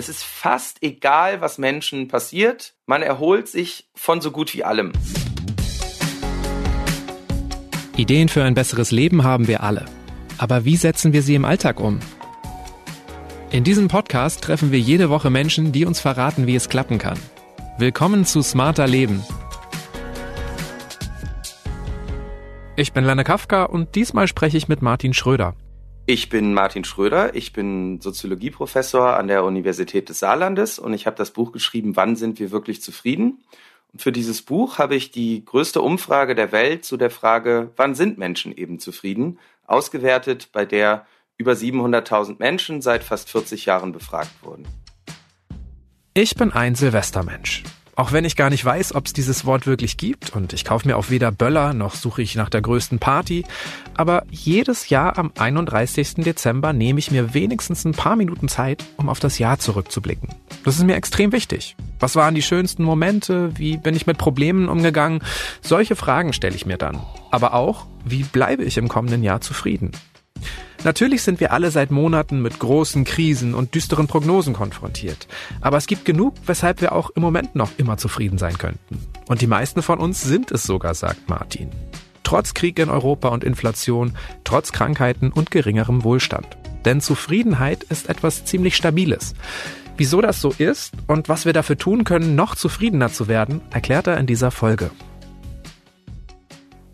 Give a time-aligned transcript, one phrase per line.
[0.00, 2.72] Es ist fast egal, was Menschen passiert.
[2.86, 4.92] Man erholt sich von so gut wie allem.
[7.98, 9.84] Ideen für ein besseres Leben haben wir alle.
[10.38, 12.00] Aber wie setzen wir sie im Alltag um?
[13.50, 17.18] In diesem Podcast treffen wir jede Woche Menschen, die uns verraten, wie es klappen kann.
[17.76, 19.22] Willkommen zu Smarter Leben.
[22.74, 25.56] Ich bin Lenne Kafka und diesmal spreche ich mit Martin Schröder.
[26.12, 31.14] Ich bin Martin Schröder, ich bin Soziologieprofessor an der Universität des Saarlandes und ich habe
[31.14, 33.44] das Buch geschrieben, Wann sind wir wirklich zufrieden?
[33.92, 37.94] Und für dieses Buch habe ich die größte Umfrage der Welt zu der Frage, wann
[37.94, 41.06] sind Menschen eben zufrieden, ausgewertet, bei der
[41.36, 44.66] über 700.000 Menschen seit fast 40 Jahren befragt wurden.
[46.14, 47.62] Ich bin ein Silvestermensch.
[47.96, 50.86] Auch wenn ich gar nicht weiß, ob es dieses Wort wirklich gibt und ich kaufe
[50.86, 53.44] mir auch weder Böller noch suche ich nach der größten Party,
[53.94, 56.14] aber jedes Jahr am 31.
[56.16, 60.28] Dezember nehme ich mir wenigstens ein paar Minuten Zeit, um auf das Jahr zurückzublicken.
[60.64, 61.76] Das ist mir extrem wichtig.
[61.98, 63.52] Was waren die schönsten Momente?
[63.58, 65.22] Wie bin ich mit Problemen umgegangen?
[65.60, 66.98] Solche Fragen stelle ich mir dann.
[67.30, 69.92] Aber auch, wie bleibe ich im kommenden Jahr zufrieden?
[70.82, 75.28] Natürlich sind wir alle seit Monaten mit großen Krisen und düsteren Prognosen konfrontiert.
[75.60, 78.98] Aber es gibt genug, weshalb wir auch im Moment noch immer zufrieden sein könnten.
[79.28, 81.68] Und die meisten von uns sind es sogar, sagt Martin.
[82.22, 86.46] Trotz Krieg in Europa und Inflation, trotz Krankheiten und geringerem Wohlstand.
[86.86, 89.34] Denn Zufriedenheit ist etwas ziemlich Stabiles.
[89.98, 94.06] Wieso das so ist und was wir dafür tun können, noch zufriedener zu werden, erklärt
[94.06, 94.90] er in dieser Folge.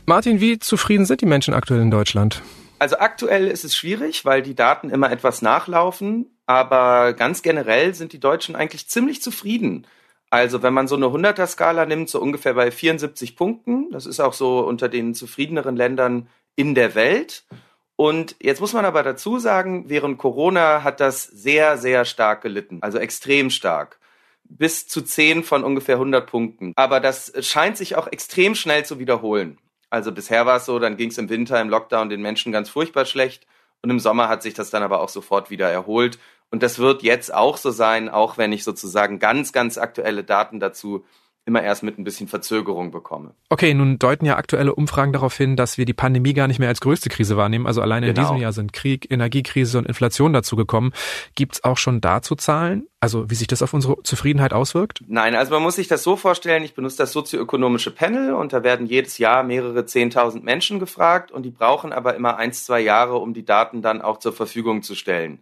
[0.07, 2.43] Martin, wie zufrieden sind die Menschen aktuell in Deutschland?
[2.79, 8.13] Also aktuell ist es schwierig, weil die Daten immer etwas nachlaufen, aber ganz generell sind
[8.13, 9.87] die Deutschen eigentlich ziemlich zufrieden.
[10.29, 14.35] Also wenn man so eine 100er-Skala nimmt, so ungefähr bei 74 Punkten, das ist auch
[14.35, 17.45] so unter den zufriedeneren Ländern in der Welt.
[17.97, 22.79] Und jetzt muss man aber dazu sagen, während Corona hat das sehr, sehr stark gelitten,
[22.83, 23.99] also extrem stark.
[24.45, 26.73] Bis zu 10 von ungefähr 100 Punkten.
[26.77, 29.59] Aber das scheint sich auch extrem schnell zu wiederholen.
[29.97, 32.69] Also bisher war es so, dann ging es im Winter im Lockdown den Menschen ganz
[32.69, 33.47] furchtbar schlecht
[33.81, 36.19] und im Sommer hat sich das dann aber auch sofort wieder erholt.
[36.51, 40.61] Und das wird jetzt auch so sein, auch wenn ich sozusagen ganz, ganz aktuelle Daten
[40.61, 41.07] dazu
[41.47, 43.31] immer erst mit ein bisschen Verzögerung bekomme.
[43.49, 46.69] Okay, nun deuten ja aktuelle Umfragen darauf hin, dass wir die Pandemie gar nicht mehr
[46.69, 47.69] als größte Krise wahrnehmen.
[47.69, 48.21] Also alleine genau.
[48.21, 50.93] in diesem Jahr sind Krieg, Energiekrise und Inflation dazu gekommen.
[51.37, 52.89] Gibt es auch schon dazu Zahlen?
[52.99, 55.05] Also wie sich das auf unsere Zufriedenheit auswirkt?
[55.07, 58.65] Nein, also man muss sich das so vorstellen, ich benutze das sozioökonomische Panel und da
[58.65, 63.19] werden jedes Jahr mehrere Zehntausend Menschen gefragt und die brauchen aber immer eins, zwei Jahre,
[63.19, 65.41] um die Daten dann auch zur Verfügung zu stellen.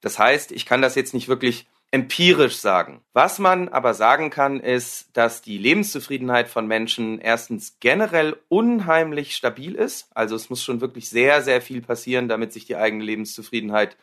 [0.00, 3.02] Das heißt, ich kann das jetzt nicht wirklich empirisch sagen.
[3.12, 9.76] Was man aber sagen kann, ist, dass die Lebenszufriedenheit von Menschen erstens generell unheimlich stabil
[9.76, 10.08] ist.
[10.12, 13.96] Also es muss schon wirklich sehr, sehr viel passieren, damit sich die eigene Lebenszufriedenheit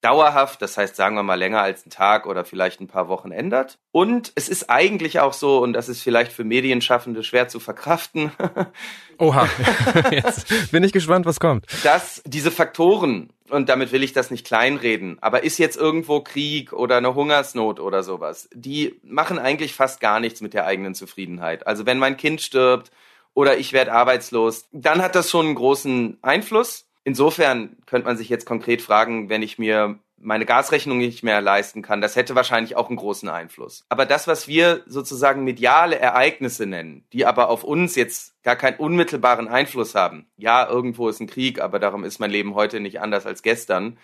[0.00, 3.32] dauerhaft, das heißt sagen wir mal länger als ein Tag oder vielleicht ein paar Wochen
[3.32, 3.78] ändert.
[3.92, 8.32] Und es ist eigentlich auch so, und das ist vielleicht für Medienschaffende schwer zu verkraften.
[9.18, 9.48] Oha,
[10.10, 11.66] jetzt bin ich gespannt, was kommt.
[11.84, 16.72] Dass diese Faktoren, und damit will ich das nicht kleinreden, aber ist jetzt irgendwo Krieg
[16.72, 21.66] oder eine Hungersnot oder sowas, die machen eigentlich fast gar nichts mit der eigenen Zufriedenheit.
[21.66, 22.90] Also wenn mein Kind stirbt
[23.34, 26.86] oder ich werde arbeitslos, dann hat das schon einen großen Einfluss.
[27.04, 31.82] Insofern könnte man sich jetzt konkret fragen, wenn ich mir meine Gasrechnung nicht mehr leisten
[31.82, 33.84] kann, das hätte wahrscheinlich auch einen großen Einfluss.
[33.88, 38.76] Aber das, was wir sozusagen mediale Ereignisse nennen, die aber auf uns jetzt gar keinen
[38.76, 40.26] unmittelbaren Einfluss haben.
[40.36, 43.96] Ja, irgendwo ist ein Krieg, aber darum ist mein Leben heute nicht anders als gestern.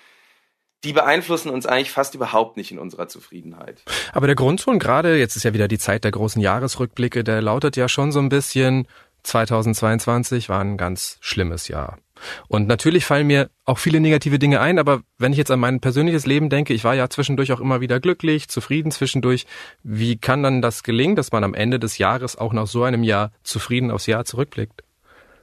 [0.84, 3.82] Die beeinflussen uns eigentlich fast überhaupt nicht in unserer Zufriedenheit.
[4.12, 7.76] Aber der Grundton gerade, jetzt ist ja wieder die Zeit der großen Jahresrückblicke, der lautet
[7.76, 8.86] ja schon so ein bisschen,
[9.22, 11.98] 2022 war ein ganz schlimmes Jahr.
[12.48, 15.80] Und natürlich fallen mir auch viele negative Dinge ein, aber wenn ich jetzt an mein
[15.80, 19.46] persönliches Leben denke, ich war ja zwischendurch auch immer wieder glücklich, zufrieden zwischendurch.
[19.82, 23.02] Wie kann dann das gelingen, dass man am Ende des Jahres auch nach so einem
[23.02, 24.82] Jahr zufrieden aufs Jahr zurückblickt?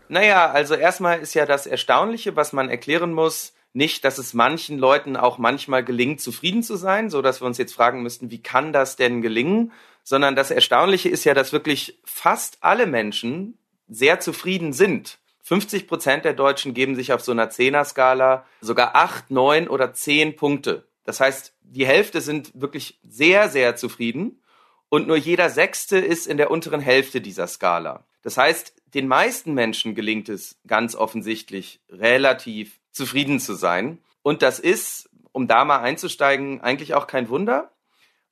[0.09, 4.77] Naja, also erstmal ist ja das Erstaunliche, was man erklären muss, nicht, dass es manchen
[4.77, 8.41] Leuten auch manchmal gelingt, zufrieden zu sein, so dass wir uns jetzt fragen müssten, wie
[8.41, 9.71] kann das denn gelingen?
[10.03, 13.57] Sondern das Erstaunliche ist ja, dass wirklich fast alle Menschen
[13.87, 19.29] sehr zufrieden sind 50 Prozent der Deutschen geben sich auf so einer Zehner-Skala sogar acht,
[19.29, 20.87] neun oder zehn Punkte.
[21.03, 24.41] Das heißt, die Hälfte sind wirklich sehr, sehr zufrieden
[24.87, 28.05] und nur jeder Sechste ist in der unteren Hälfte dieser Skala.
[28.21, 33.97] Das heißt, den meisten Menschen gelingt es ganz offensichtlich relativ zufrieden zu sein.
[34.21, 37.71] Und das ist, um da mal einzusteigen, eigentlich auch kein Wunder,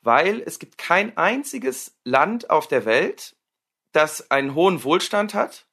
[0.02, 3.36] weil es gibt kein einziges Land auf der Welt,
[3.92, 5.66] das einen hohen Wohlstand hat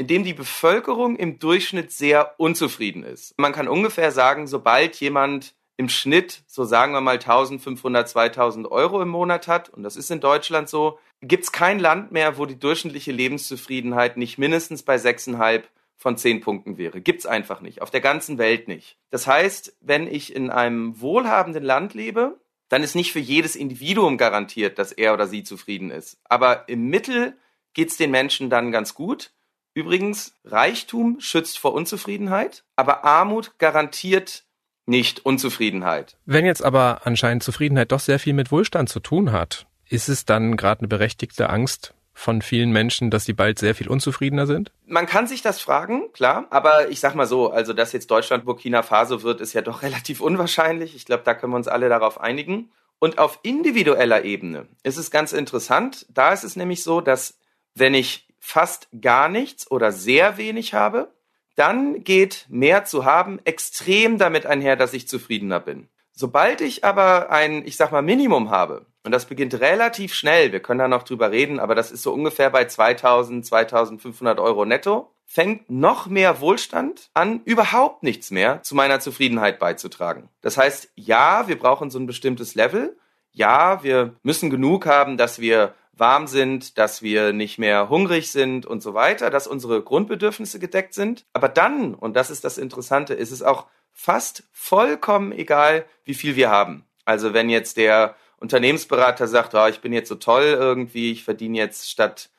[0.00, 3.34] in dem die Bevölkerung im Durchschnitt sehr unzufrieden ist.
[3.36, 9.02] Man kann ungefähr sagen, sobald jemand im Schnitt, so sagen wir mal 1500, 2000 Euro
[9.02, 12.46] im Monat hat, und das ist in Deutschland so, gibt es kein Land mehr, wo
[12.46, 15.64] die durchschnittliche Lebenszufriedenheit nicht mindestens bei 6,5
[15.98, 17.02] von 10 Punkten wäre.
[17.02, 17.82] Gibt's einfach nicht.
[17.82, 18.96] Auf der ganzen Welt nicht.
[19.10, 24.16] Das heißt, wenn ich in einem wohlhabenden Land lebe, dann ist nicht für jedes Individuum
[24.16, 26.18] garantiert, dass er oder sie zufrieden ist.
[26.24, 27.36] Aber im Mittel
[27.74, 29.32] geht's den Menschen dann ganz gut.
[29.74, 34.44] Übrigens, Reichtum schützt vor Unzufriedenheit, aber Armut garantiert
[34.86, 36.16] nicht Unzufriedenheit.
[36.26, 40.24] Wenn jetzt aber anscheinend Zufriedenheit doch sehr viel mit Wohlstand zu tun hat, ist es
[40.24, 44.72] dann gerade eine berechtigte Angst von vielen Menschen, dass sie bald sehr viel unzufriedener sind?
[44.86, 46.46] Man kann sich das fragen, klar.
[46.50, 49.82] Aber ich sag mal so, also dass jetzt Deutschland Burkina Faso wird, ist ja doch
[49.82, 50.94] relativ unwahrscheinlich.
[50.94, 52.70] Ich glaube, da können wir uns alle darauf einigen.
[52.98, 56.04] Und auf individueller Ebene ist es ganz interessant.
[56.10, 57.38] Da ist es nämlich so, dass
[57.74, 61.12] wenn ich fast gar nichts oder sehr wenig habe,
[61.54, 65.88] dann geht mehr zu haben extrem damit einher, dass ich zufriedener bin.
[66.12, 70.60] Sobald ich aber ein, ich sag mal, Minimum habe, und das beginnt relativ schnell, wir
[70.60, 75.10] können da noch drüber reden, aber das ist so ungefähr bei 2000, 2500 Euro netto,
[75.24, 80.28] fängt noch mehr Wohlstand an, überhaupt nichts mehr zu meiner Zufriedenheit beizutragen.
[80.40, 82.98] Das heißt, ja, wir brauchen so ein bestimmtes Level.
[83.32, 88.66] Ja, wir müssen genug haben, dass wir warm sind, dass wir nicht mehr hungrig sind
[88.66, 91.26] und so weiter, dass unsere Grundbedürfnisse gedeckt sind.
[91.32, 96.36] Aber dann, und das ist das Interessante, ist es auch fast vollkommen egal, wie viel
[96.36, 96.84] wir haben.
[97.04, 101.58] Also wenn jetzt der Unternehmensberater sagt, oh, ich bin jetzt so toll irgendwie, ich verdiene
[101.58, 102.30] jetzt statt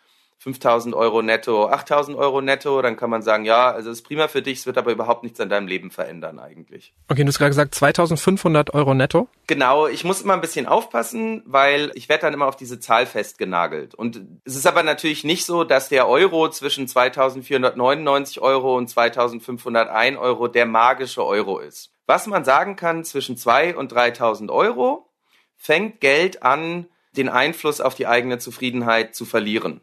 [0.42, 4.28] 5000 Euro netto, 8000 Euro netto, dann kann man sagen, ja, also es ist prima
[4.28, 6.96] für dich, es wird aber überhaupt nichts an deinem Leben verändern eigentlich.
[7.10, 9.28] Okay, du hast gerade gesagt 2500 Euro netto?
[9.46, 13.06] Genau, ich muss immer ein bisschen aufpassen, weil ich werde dann immer auf diese Zahl
[13.06, 13.94] festgenagelt.
[13.94, 20.18] Und es ist aber natürlich nicht so, dass der Euro zwischen 2499 Euro und 2501
[20.18, 21.94] Euro der magische Euro ist.
[22.08, 25.08] Was man sagen kann, zwischen 2 und 3000 Euro
[25.56, 29.82] fängt Geld an, den Einfluss auf die eigene Zufriedenheit zu verlieren.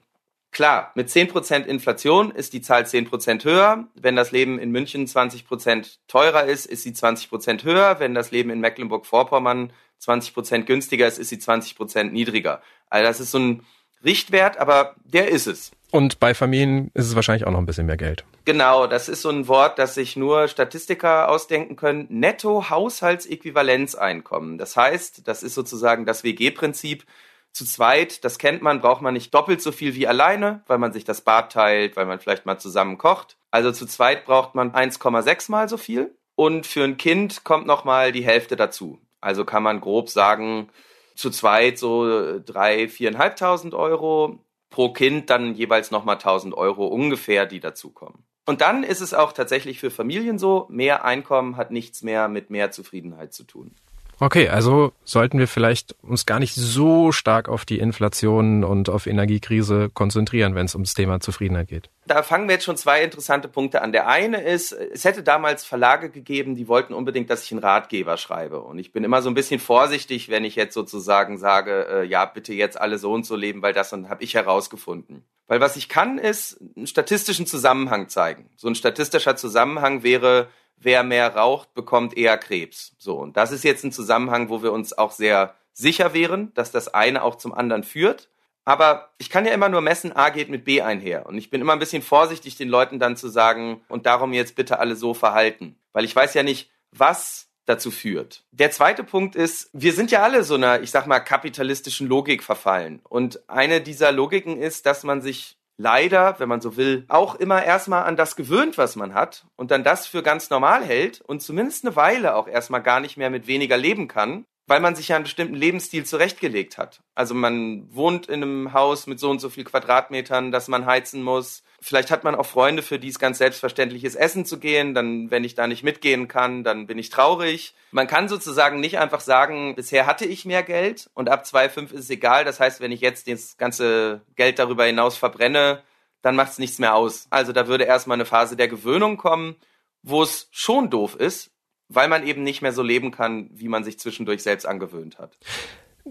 [0.51, 3.87] Klar, mit 10% Inflation ist die Zahl 10% höher.
[3.95, 8.01] Wenn das Leben in München 20% teurer ist, ist sie 20% höher.
[8.01, 9.73] Wenn das Leben in Mecklenburg-Vorpommern
[10.03, 12.63] 20% günstiger ist, ist sie 20% niedriger.
[12.89, 13.63] Also das ist so ein
[14.05, 15.73] Richtwert, aber der ist es.
[15.91, 18.25] Und bei Familien ist es wahrscheinlich auch noch ein bisschen mehr Geld.
[18.45, 22.05] Genau, das ist so ein Wort, das sich nur Statistiker ausdenken können.
[22.11, 24.59] Netto-Haushaltsequivalenzeinkommen.
[24.59, 27.07] Das heißt, das ist sozusagen das WG-Prinzip
[27.53, 30.93] zu zweit, das kennt man, braucht man nicht doppelt so viel wie alleine, weil man
[30.93, 33.37] sich das Bad teilt, weil man vielleicht mal zusammen kocht.
[33.51, 36.15] Also zu zweit braucht man 1,6 mal so viel.
[36.35, 39.01] Und für ein Kind kommt noch mal die Hälfte dazu.
[39.21, 40.69] Also kann man grob sagen,
[41.17, 44.39] zu zweit so drei, viereinhalbtausend Euro.
[44.71, 48.23] Pro Kind dann jeweils noch mal 1000 Euro ungefähr, die dazukommen.
[48.47, 52.51] Und dann ist es auch tatsächlich für Familien so, mehr Einkommen hat nichts mehr mit
[52.51, 53.75] mehr Zufriedenheit zu tun.
[54.21, 59.07] Okay, also sollten wir vielleicht uns gar nicht so stark auf die Inflation und auf
[59.07, 61.89] Energiekrise konzentrieren, wenn es ums Thema Zufriedenheit geht.
[62.07, 63.93] Da fangen wir jetzt schon zwei interessante Punkte an.
[63.93, 68.17] Der eine ist, es hätte damals Verlage gegeben, die wollten unbedingt, dass ich einen Ratgeber
[68.17, 68.61] schreibe.
[68.61, 72.25] Und ich bin immer so ein bisschen vorsichtig, wenn ich jetzt sozusagen sage, äh, ja,
[72.25, 75.23] bitte jetzt alle so und so leben, weil das habe ich herausgefunden.
[75.47, 78.51] Weil was ich kann, ist einen statistischen Zusammenhang zeigen.
[78.57, 80.49] So ein statistischer Zusammenhang wäre,
[80.81, 82.95] wer mehr raucht, bekommt eher Krebs.
[82.99, 86.71] So, und das ist jetzt ein Zusammenhang, wo wir uns auch sehr sicher wären, dass
[86.71, 88.29] das eine auch zum anderen führt.
[88.65, 91.27] Aber ich kann ja immer nur messen, A geht mit B einher.
[91.27, 94.57] Und ich bin immer ein bisschen vorsichtig, den Leuten dann zu sagen, und darum jetzt
[94.57, 95.77] bitte alle so verhalten.
[95.93, 98.45] Weil ich weiß ja nicht, was dazu führt.
[98.51, 102.43] Der zweite Punkt ist, wir sind ja alle so einer, ich sag mal, kapitalistischen Logik
[102.43, 103.01] verfallen.
[103.09, 107.65] Und eine dieser Logiken ist, dass man sich leider, wenn man so will, auch immer
[107.65, 111.41] erstmal an das gewöhnt, was man hat und dann das für ganz normal hält und
[111.41, 115.09] zumindest eine Weile auch erstmal gar nicht mehr mit weniger leben kann, weil man sich
[115.09, 117.01] ja einen bestimmten Lebensstil zurechtgelegt hat.
[117.15, 121.23] Also man wohnt in einem Haus mit so und so viel Quadratmetern, dass man heizen
[121.23, 121.63] muss.
[121.81, 124.95] Vielleicht hat man auch Freunde, für die es ganz selbstverständlich ist, essen zu gehen.
[124.95, 127.75] Dann, wenn ich da nicht mitgehen kann, dann bin ich traurig.
[127.93, 132.01] Man kann sozusagen nicht einfach sagen, bisher hatte ich mehr Geld und ab 2,5 ist
[132.01, 132.45] es egal.
[132.45, 135.83] Das heißt, wenn ich jetzt das ganze Geld darüber hinaus verbrenne,
[136.21, 137.29] dann macht es nichts mehr aus.
[137.31, 139.55] Also da würde erstmal eine Phase der Gewöhnung kommen,
[140.03, 141.53] wo es schon doof ist,
[141.89, 145.39] weil man eben nicht mehr so leben kann, wie man sich zwischendurch selbst angewöhnt hat.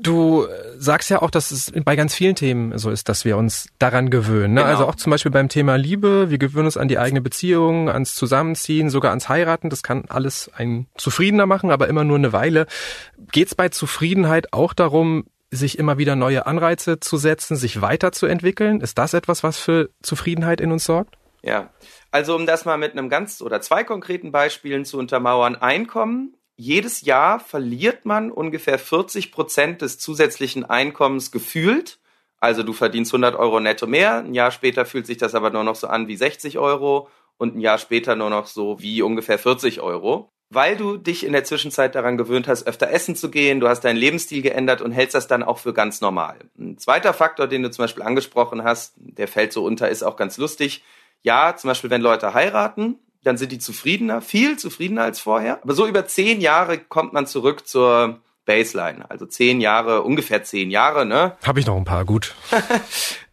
[0.01, 3.67] Du sagst ja auch, dass es bei ganz vielen Themen so ist, dass wir uns
[3.79, 4.53] daran gewöhnen.
[4.53, 4.61] Ne?
[4.61, 4.71] Genau.
[4.71, 6.29] Also auch zum Beispiel beim Thema Liebe.
[6.29, 9.69] Wir gewöhnen uns an die eigene Beziehung, ans Zusammenziehen, sogar ans Heiraten.
[9.69, 12.67] Das kann alles einen zufriedener machen, aber immer nur eine Weile.
[13.31, 18.81] Geht es bei Zufriedenheit auch darum, sich immer wieder neue Anreize zu setzen, sich weiterzuentwickeln?
[18.81, 21.15] Ist das etwas, was für Zufriedenheit in uns sorgt?
[21.41, 21.69] Ja,
[22.11, 27.01] also um das mal mit einem ganz oder zwei konkreten Beispielen zu untermauern, Einkommen jedes
[27.01, 31.99] Jahr verliert man ungefähr 40 Prozent des zusätzlichen Einkommens gefühlt.
[32.39, 35.63] Also du verdienst 100 Euro netto mehr, ein Jahr später fühlt sich das aber nur
[35.63, 39.39] noch so an wie 60 Euro und ein Jahr später nur noch so wie ungefähr
[39.39, 40.29] 40 Euro.
[40.49, 43.81] Weil du dich in der Zwischenzeit daran gewöhnt hast, öfter essen zu gehen, du hast
[43.81, 46.37] deinen Lebensstil geändert und hältst das dann auch für ganz normal.
[46.57, 50.15] Ein zweiter Faktor, den du zum Beispiel angesprochen hast, der fällt so unter, ist auch
[50.15, 50.83] ganz lustig.
[51.21, 52.97] Ja, zum Beispiel, wenn Leute heiraten,
[53.27, 55.61] dann sind die zufriedener, viel zufriedener als vorher.
[55.61, 59.09] Aber so über zehn Jahre kommt man zurück zur Baseline.
[59.11, 61.37] Also zehn Jahre, ungefähr zehn Jahre, ne?
[61.43, 62.33] Habe ich noch ein paar, gut.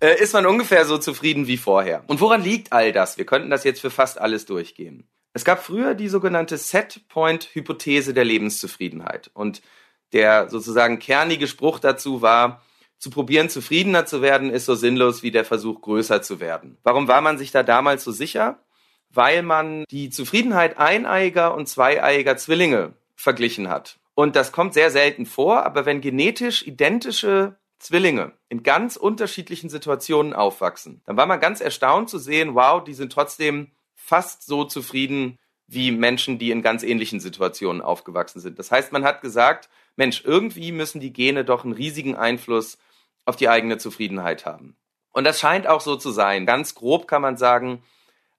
[0.01, 2.05] Äh, ist man ungefähr so zufrieden wie vorher.
[2.09, 3.17] Und woran liegt all das?
[3.17, 5.09] Wir könnten das jetzt für fast alles durchgehen.
[5.33, 9.31] Es gab früher die sogenannte Set-Point-Hypothese der Lebenszufriedenheit.
[9.33, 9.63] Und
[10.13, 12.63] der sozusagen kernige Spruch dazu war,
[12.99, 16.77] zu probieren, zufriedener zu werden, ist so sinnlos wie der Versuch, größer zu werden.
[16.83, 18.59] Warum war man sich da damals so sicher?
[19.15, 23.99] Weil man die Zufriedenheit eineiiger und zweieiiger Zwillinge verglichen hat.
[24.15, 30.33] Und das kommt sehr selten vor, aber wenn genetisch identische Zwillinge in ganz unterschiedlichen Situationen
[30.33, 35.39] aufwachsen, dann war man ganz erstaunt zu sehen, wow, die sind trotzdem fast so zufrieden
[35.67, 38.59] wie Menschen, die in ganz ähnlichen Situationen aufgewachsen sind.
[38.59, 42.79] Das heißt, man hat gesagt, Mensch, irgendwie müssen die Gene doch einen riesigen Einfluss
[43.25, 44.77] auf die eigene Zufriedenheit haben.
[45.13, 46.45] Und das scheint auch so zu sein.
[46.47, 47.83] Ganz grob kann man sagen,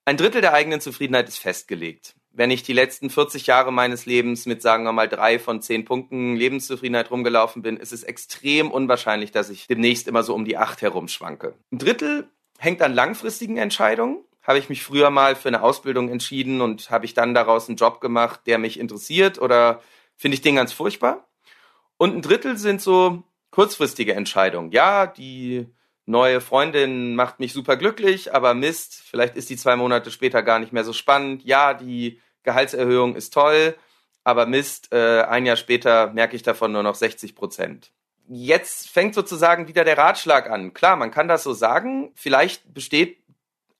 [0.05, 4.45] ein Drittel der eigenen Zufriedenheit ist festgelegt wenn ich die letzten 40 Jahre meines Lebens
[4.45, 9.31] mit, sagen wir mal, drei von zehn Punkten Lebenszufriedenheit rumgelaufen bin, ist es extrem unwahrscheinlich,
[9.31, 11.55] dass ich demnächst immer so um die acht herumschwanke.
[11.71, 14.23] Ein Drittel hängt an langfristigen Entscheidungen.
[14.43, 17.77] Habe ich mich früher mal für eine Ausbildung entschieden und habe ich dann daraus einen
[17.77, 19.81] Job gemacht, der mich interessiert oder
[20.15, 21.27] finde ich den ganz furchtbar?
[21.97, 24.71] Und ein Drittel sind so kurzfristige Entscheidungen.
[24.71, 25.67] Ja, die
[26.05, 30.59] neue Freundin macht mich super glücklich, aber Mist, vielleicht ist die zwei Monate später gar
[30.59, 31.43] nicht mehr so spannend.
[31.43, 33.75] Ja, die Gehaltserhöhung ist toll,
[34.23, 37.91] aber Mist, äh, ein Jahr später merke ich davon nur noch 60 Prozent.
[38.27, 40.73] Jetzt fängt sozusagen wieder der Ratschlag an.
[40.73, 42.11] Klar, man kann das so sagen.
[42.15, 43.19] Vielleicht besteht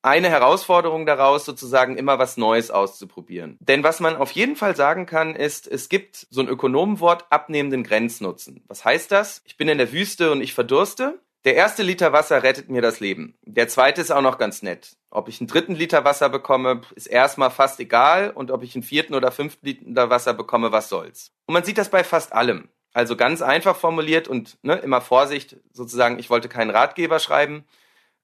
[0.03, 3.57] eine Herausforderung daraus, sozusagen immer was Neues auszuprobieren.
[3.59, 7.83] Denn was man auf jeden Fall sagen kann, ist, es gibt so ein Ökonomenwort abnehmenden
[7.83, 8.63] Grenznutzen.
[8.67, 9.41] Was heißt das?
[9.45, 11.19] Ich bin in der Wüste und ich verdurste.
[11.45, 13.37] Der erste Liter Wasser rettet mir das Leben.
[13.43, 14.97] Der zweite ist auch noch ganz nett.
[15.11, 18.31] Ob ich einen dritten Liter Wasser bekomme, ist erstmal fast egal.
[18.31, 21.33] Und ob ich einen vierten oder fünften Liter Wasser bekomme, was soll's.
[21.45, 22.69] Und man sieht das bei fast allem.
[22.93, 27.65] Also ganz einfach formuliert und ne, immer Vorsicht, sozusagen, ich wollte keinen Ratgeber schreiben.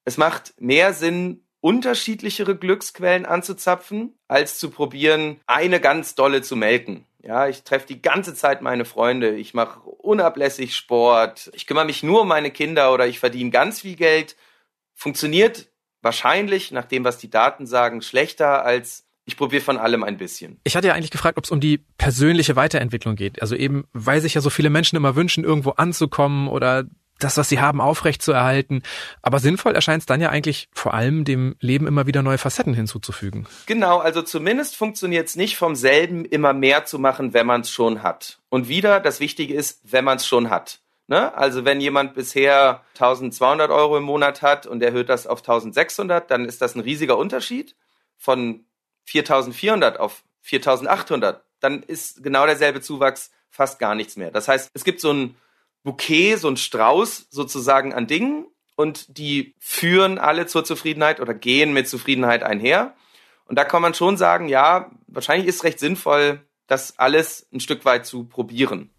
[0.03, 7.05] Es macht mehr Sinn, unterschiedlichere Glücksquellen anzuzapfen, als zu probieren, eine ganz dolle zu melken.
[7.23, 12.01] Ja, ich treffe die ganze Zeit meine Freunde, ich mache unablässig Sport, ich kümmere mich
[12.01, 14.35] nur um meine Kinder oder ich verdiene ganz viel Geld.
[14.93, 15.69] Funktioniert
[16.01, 20.59] wahrscheinlich, nach dem, was die Daten sagen, schlechter als ich probiere von allem ein bisschen.
[20.63, 23.41] Ich hatte ja eigentlich gefragt, ob es um die persönliche Weiterentwicklung geht.
[23.41, 26.85] Also eben, weil sich ja so viele Menschen immer wünschen, irgendwo anzukommen oder
[27.23, 28.83] das, was sie haben, aufrechtzuerhalten.
[29.21, 32.73] Aber sinnvoll erscheint es dann ja eigentlich vor allem, dem Leben immer wieder neue Facetten
[32.73, 33.47] hinzuzufügen.
[33.65, 37.71] Genau, also zumindest funktioniert es nicht vom selben immer mehr zu machen, wenn man es
[37.71, 38.39] schon hat.
[38.49, 40.79] Und wieder, das Wichtige ist, wenn man es schon hat.
[41.07, 41.33] Ne?
[41.35, 46.45] Also wenn jemand bisher 1200 Euro im Monat hat und erhöht das auf 1600, dann
[46.45, 47.75] ist das ein riesiger Unterschied
[48.17, 48.65] von
[49.03, 51.43] 4400 auf 4800.
[51.59, 54.31] Dann ist genau derselbe Zuwachs fast gar nichts mehr.
[54.31, 55.35] Das heißt, es gibt so ein
[55.83, 58.45] Bouquet, so ein Strauß sozusagen an Dingen
[58.75, 62.95] und die führen alle zur Zufriedenheit oder gehen mit Zufriedenheit einher.
[63.45, 67.85] Und da kann man schon sagen, ja, wahrscheinlich ist recht sinnvoll, das alles ein Stück
[67.85, 68.89] weit zu probieren.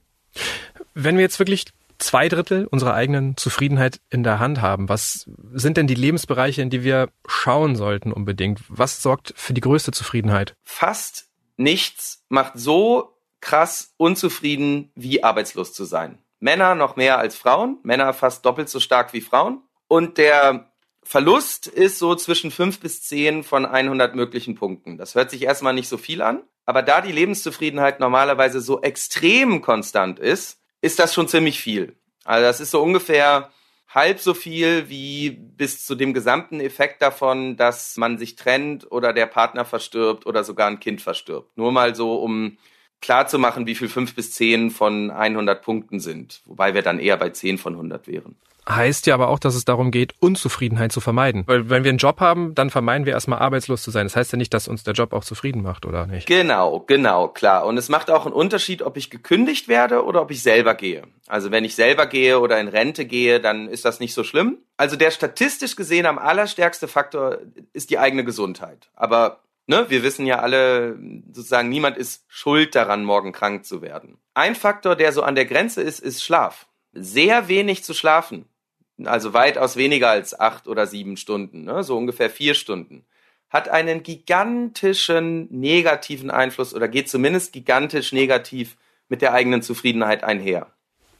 [0.94, 1.66] Wenn wir jetzt wirklich
[1.98, 6.70] zwei Drittel unserer eigenen Zufriedenheit in der Hand haben, was sind denn die Lebensbereiche, in
[6.70, 8.60] die wir schauen sollten unbedingt?
[8.68, 10.54] Was sorgt für die größte Zufriedenheit?
[10.64, 16.18] Fast nichts macht so krass unzufrieden wie arbeitslos zu sein.
[16.42, 19.62] Männer noch mehr als Frauen, Männer fast doppelt so stark wie Frauen.
[19.86, 20.72] Und der
[21.04, 24.98] Verlust ist so zwischen fünf bis zehn von 100 möglichen Punkten.
[24.98, 29.62] Das hört sich erstmal nicht so viel an, aber da die Lebenszufriedenheit normalerweise so extrem
[29.62, 31.96] konstant ist, ist das schon ziemlich viel.
[32.24, 33.50] Also das ist so ungefähr
[33.88, 39.12] halb so viel wie bis zu dem gesamten Effekt davon, dass man sich trennt oder
[39.12, 41.56] der Partner verstirbt oder sogar ein Kind verstirbt.
[41.56, 42.58] Nur mal so, um
[43.02, 46.98] klar zu machen, wie viel fünf bis zehn von 100 Punkten sind, wobei wir dann
[46.98, 48.36] eher bei zehn von 100 wären.
[48.68, 51.42] Heißt ja aber auch, dass es darum geht, Unzufriedenheit zu vermeiden.
[51.46, 54.06] Weil wenn wir einen Job haben, dann vermeiden wir erstmal arbeitslos zu sein.
[54.06, 56.28] Das heißt ja nicht, dass uns der Job auch zufrieden macht, oder nicht?
[56.28, 57.66] Genau, genau, klar.
[57.66, 61.02] Und es macht auch einen Unterschied, ob ich gekündigt werde oder ob ich selber gehe.
[61.26, 64.58] Also wenn ich selber gehe oder in Rente gehe, dann ist das nicht so schlimm.
[64.76, 67.38] Also der statistisch gesehen am allerstärkste Faktor
[67.72, 68.90] ist die eigene Gesundheit.
[68.94, 69.86] Aber Ne?
[69.88, 70.98] Wir wissen ja alle,
[71.32, 74.18] sozusagen, niemand ist schuld daran, morgen krank zu werden.
[74.34, 76.66] Ein Faktor, der so an der Grenze ist, ist Schlaf.
[76.92, 78.46] Sehr wenig zu schlafen.
[79.04, 81.82] Also weitaus weniger als acht oder sieben Stunden, ne?
[81.82, 83.04] so ungefähr vier Stunden
[83.52, 88.76] hat einen gigantischen negativen Einfluss oder geht zumindest gigantisch negativ
[89.08, 90.68] mit der eigenen Zufriedenheit einher.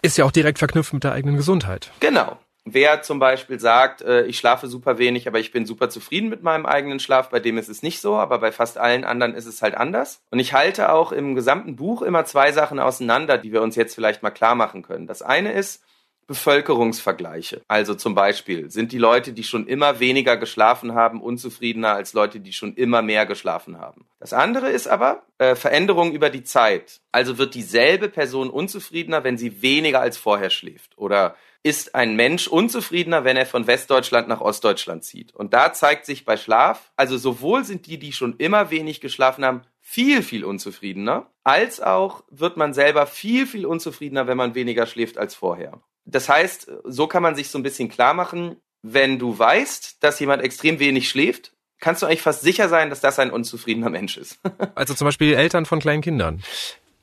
[0.01, 1.93] Ist ja auch direkt verknüpft mit der eigenen Gesundheit.
[2.01, 2.39] Genau.
[2.65, 6.43] Wer zum Beispiel sagt, äh, ich schlafe super wenig, aber ich bin super zufrieden mit
[6.43, 9.47] meinem eigenen Schlaf, bei dem ist es nicht so, aber bei fast allen anderen ist
[9.47, 10.23] es halt anders.
[10.31, 13.95] Und ich halte auch im gesamten Buch immer zwei Sachen auseinander, die wir uns jetzt
[13.95, 15.09] vielleicht mal klar machen können.
[15.09, 15.85] Das eine ist,
[16.29, 17.63] Bevölkerungsvergleiche.
[17.69, 22.41] Also zum Beispiel sind die Leute, die schon immer weniger geschlafen haben, unzufriedener als Leute,
[22.41, 24.07] die schon immer mehr geschlafen haben.
[24.21, 27.01] Das andere ist aber äh, Veränderung über die Zeit.
[27.11, 30.97] Also wird dieselbe Person unzufriedener, wenn sie weniger als vorher schläft.
[30.97, 35.33] Oder ist ein Mensch unzufriedener, wenn er von Westdeutschland nach Ostdeutschland zieht.
[35.35, 39.45] Und da zeigt sich bei Schlaf, also sowohl sind die, die schon immer wenig geschlafen
[39.45, 44.87] haben, viel, viel unzufriedener, als auch wird man selber viel, viel unzufriedener, wenn man weniger
[44.87, 45.81] schläft als vorher.
[46.05, 50.19] Das heißt, so kann man sich so ein bisschen klar machen, wenn du weißt, dass
[50.19, 54.17] jemand extrem wenig schläft, kannst du eigentlich fast sicher sein, dass das ein unzufriedener Mensch
[54.17, 54.41] ist.
[54.75, 56.43] also zum Beispiel Eltern von kleinen Kindern.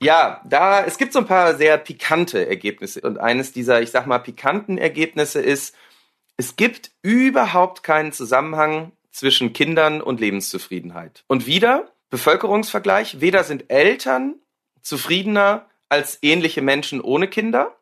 [0.01, 3.01] Ja, da, es gibt so ein paar sehr pikante Ergebnisse.
[3.01, 5.75] Und eines dieser, ich sag mal, pikanten Ergebnisse ist,
[6.37, 11.25] es gibt überhaupt keinen Zusammenhang zwischen Kindern und Lebenszufriedenheit.
[11.27, 14.35] Und wieder, Bevölkerungsvergleich, weder sind Eltern
[14.81, 17.75] zufriedener als ähnliche Menschen ohne Kinder,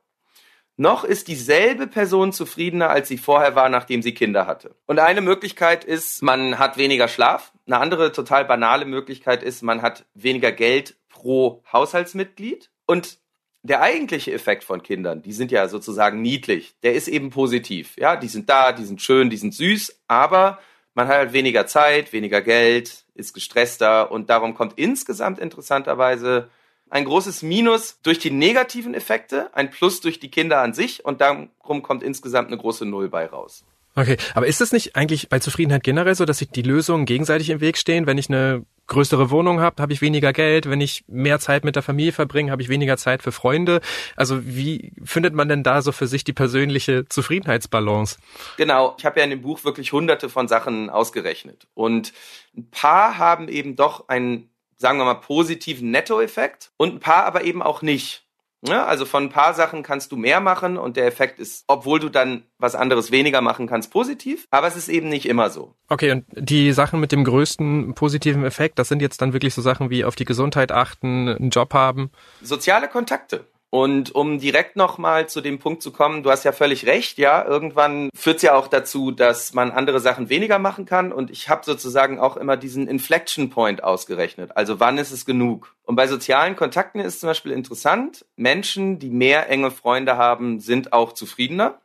[0.80, 4.76] noch ist dieselbe Person zufriedener, als sie vorher war, nachdem sie Kinder hatte.
[4.86, 7.52] Und eine Möglichkeit ist, man hat weniger Schlaf.
[7.66, 12.70] Eine andere total banale Möglichkeit ist, man hat weniger Geld pro Haushaltsmitglied.
[12.86, 13.18] Und
[13.64, 17.98] der eigentliche Effekt von Kindern, die sind ja sozusagen niedlich, der ist eben positiv.
[17.98, 20.60] Ja, die sind da, die sind schön, die sind süß, aber
[20.94, 26.50] man hat halt weniger Zeit, weniger Geld, ist gestresster und darum kommt insgesamt interessanterweise
[26.90, 31.20] ein großes Minus durch die negativen Effekte, ein Plus durch die Kinder an sich und
[31.20, 33.66] darum kommt insgesamt eine große Null bei raus.
[33.98, 37.50] Okay, aber ist es nicht eigentlich bei Zufriedenheit generell so, dass sich die Lösungen gegenseitig
[37.50, 38.06] im Weg stehen?
[38.06, 40.70] Wenn ich eine größere Wohnung habe, habe ich weniger Geld.
[40.70, 43.82] Wenn ich mehr Zeit mit der Familie verbringe, habe ich weniger Zeit für Freunde.
[44.16, 48.18] Also wie findet man denn da so für sich die persönliche Zufriedenheitsbalance?
[48.58, 51.68] Genau, ich habe ja in dem Buch wirklich hunderte von Sachen ausgerechnet.
[51.74, 52.14] Und
[52.56, 57.44] ein paar haben eben doch einen sagen wir mal, positiven Nettoeffekt und ein paar aber
[57.44, 58.27] eben auch nicht.
[58.66, 62.00] Ja, also von ein paar Sachen kannst du mehr machen und der Effekt ist, obwohl
[62.00, 65.76] du dann was anderes weniger machen kannst, positiv, aber es ist eben nicht immer so.
[65.90, 69.62] Okay, und die Sachen mit dem größten positiven Effekt, das sind jetzt dann wirklich so
[69.62, 72.12] Sachen wie auf die Gesundheit achten, einen Job haben?
[72.42, 73.46] Soziale Kontakte.
[73.70, 77.44] Und um direkt nochmal zu dem Punkt zu kommen, du hast ja völlig recht, ja,
[77.44, 81.12] irgendwann führt es ja auch dazu, dass man andere Sachen weniger machen kann.
[81.12, 84.56] Und ich habe sozusagen auch immer diesen Inflection Point ausgerechnet.
[84.56, 85.76] Also wann ist es genug?
[85.84, 90.94] Und bei sozialen Kontakten ist zum Beispiel interessant, Menschen, die mehr enge Freunde haben, sind
[90.94, 91.82] auch zufriedener.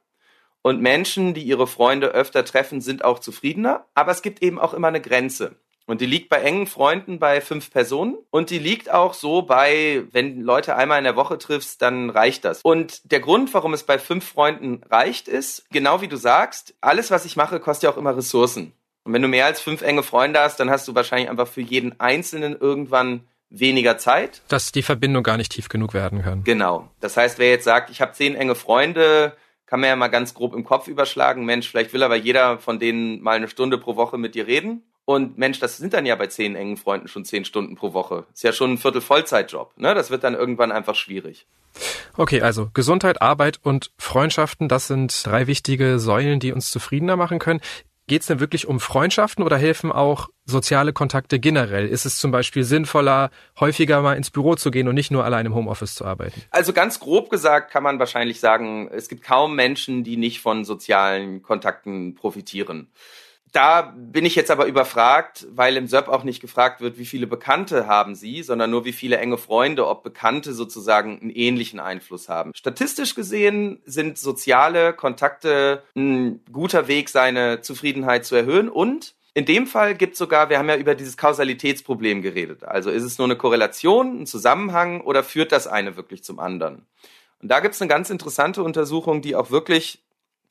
[0.62, 3.87] Und Menschen, die ihre Freunde öfter treffen, sind auch zufriedener.
[3.95, 5.57] Aber es gibt eben auch immer eine Grenze.
[5.87, 8.16] Und die liegt bei engen Freunden bei fünf Personen.
[8.31, 12.45] Und die liegt auch so bei, wenn Leute einmal in der Woche triffst, dann reicht
[12.45, 12.61] das.
[12.62, 17.11] Und der Grund, warum es bei fünf Freunden reicht, ist, genau wie du sagst, alles,
[17.11, 18.73] was ich mache, kostet ja auch immer Ressourcen.
[19.05, 21.61] Und wenn du mehr als fünf enge Freunde hast, dann hast du wahrscheinlich einfach für
[21.61, 24.42] jeden Einzelnen irgendwann weniger Zeit.
[24.49, 26.45] Dass die Verbindung gar nicht tief genug werden kann.
[26.45, 26.88] Genau.
[27.01, 30.35] Das heißt, wer jetzt sagt, ich habe zehn enge Freunde, kann man ja mal ganz
[30.35, 31.45] grob im Kopf überschlagen.
[31.45, 34.83] Mensch, vielleicht will aber jeder von denen mal eine Stunde pro Woche mit dir reden.
[35.05, 38.27] Und Mensch, das sind dann ja bei zehn engen Freunden schon zehn Stunden pro Woche.
[38.33, 39.77] Ist ja schon ein Viertel Vollzeitjob.
[39.77, 39.95] Ne?
[39.95, 41.47] Das wird dann irgendwann einfach schwierig.
[42.17, 47.38] Okay, also Gesundheit, Arbeit und Freundschaften, das sind drei wichtige Säulen, die uns zufriedener machen
[47.38, 47.61] können.
[48.09, 51.87] Geht es denn wirklich um Freundschaften oder helfen auch soziale Kontakte generell?
[51.87, 55.47] Ist es zum Beispiel sinnvoller, häufiger mal ins Büro zu gehen und nicht nur allein
[55.47, 56.43] im Homeoffice zu arbeiten?
[56.51, 60.65] Also ganz grob gesagt kann man wahrscheinlich sagen, es gibt kaum Menschen, die nicht von
[60.65, 62.88] sozialen Kontakten profitieren.
[63.53, 67.27] Da bin ich jetzt aber überfragt, weil im SÖP auch nicht gefragt wird, wie viele
[67.27, 72.31] Bekannte haben Sie, sondern nur wie viele enge Freunde, ob Bekannte sozusagen einen ähnlichen Einfluss
[72.31, 72.53] haben.
[72.55, 79.67] Statistisch gesehen sind soziale Kontakte ein guter Weg, seine Zufriedenheit zu erhöhen und in dem
[79.67, 82.65] Fall gibt es sogar, wir haben ja über dieses Kausalitätsproblem geredet.
[82.65, 86.87] Also ist es nur eine Korrelation, ein Zusammenhang oder führt das eine wirklich zum anderen?
[87.41, 90.03] Und da gibt es eine ganz interessante Untersuchung, die auch wirklich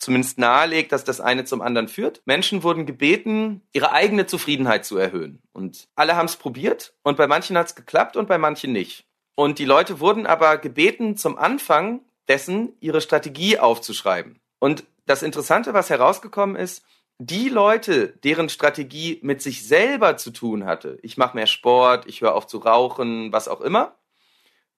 [0.02, 2.22] zumindest nahelegt, dass das eine zum anderen führt.
[2.26, 5.42] Menschen wurden gebeten, ihre eigene Zufriedenheit zu erhöhen.
[5.54, 9.06] Und alle haben es probiert und bei manchen hat es geklappt und bei manchen nicht.
[9.36, 14.40] Und die Leute wurden aber gebeten, zum Anfang dessen ihre Strategie aufzuschreiben.
[14.60, 16.84] Und das Interessante, was herausgekommen ist,
[17.20, 22.22] die Leute, deren Strategie mit sich selber zu tun hatte, ich mache mehr Sport, ich
[22.22, 23.96] höre auf zu rauchen, was auch immer,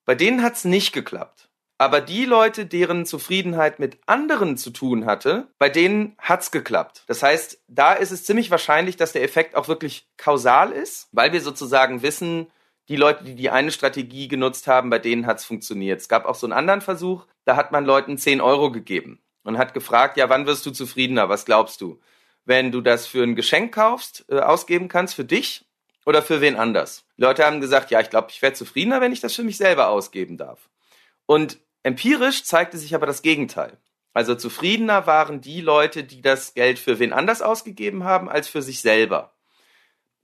[0.05, 1.49] bei denen hat's nicht geklappt.
[1.83, 7.03] Aber die Leute, deren Zufriedenheit mit anderen zu tun hatte, bei denen hat's geklappt.
[7.07, 11.33] Das heißt, da ist es ziemlich wahrscheinlich, dass der Effekt auch wirklich kausal ist, weil
[11.33, 12.47] wir sozusagen wissen,
[12.87, 15.99] die Leute, die die eine Strategie genutzt haben, bei denen hat's funktioniert.
[15.99, 19.57] Es gab auch so einen anderen Versuch, da hat man Leuten 10 Euro gegeben und
[19.57, 21.27] hat gefragt, ja, wann wirst du zufriedener?
[21.27, 21.99] Was glaubst du?
[22.45, 25.65] Wenn du das für ein Geschenk kaufst, äh, ausgeben kannst für dich
[26.05, 27.03] oder für wen anders?
[27.17, 29.89] Leute haben gesagt, ja, ich glaube, ich werde zufriedener, wenn ich das für mich selber
[29.89, 30.69] ausgeben darf.
[31.25, 33.77] Und empirisch zeigte sich aber das Gegenteil.
[34.13, 38.61] Also zufriedener waren die Leute, die das Geld für wen anders ausgegeben haben, als für
[38.61, 39.33] sich selber.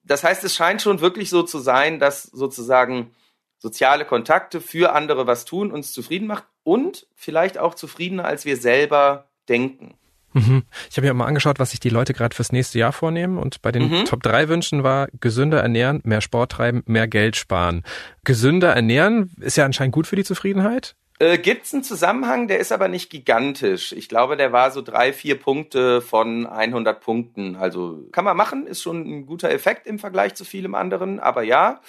[0.03, 3.15] Das heißt, es scheint schon wirklich so zu sein, dass sozusagen
[3.57, 8.57] soziale Kontakte für andere was tun, uns zufrieden macht und vielleicht auch zufriedener, als wir
[8.57, 9.95] selber denken.
[10.33, 10.63] Mhm.
[10.89, 13.61] Ich habe mir mal angeschaut, was sich die Leute gerade fürs nächste Jahr vornehmen und
[13.61, 14.05] bei den mhm.
[14.05, 17.83] Top 3 Wünschen war gesünder ernähren, mehr Sport treiben, mehr Geld sparen.
[18.23, 20.95] Gesünder ernähren ist ja anscheinend gut für die Zufriedenheit.
[21.21, 23.91] Äh, Gibt einen Zusammenhang, der ist aber nicht gigantisch.
[23.91, 27.57] Ich glaube, der war so drei, vier Punkte von 100 Punkten.
[27.57, 31.19] Also kann man machen, ist schon ein guter Effekt im Vergleich zu vielem anderen.
[31.19, 31.81] Aber ja,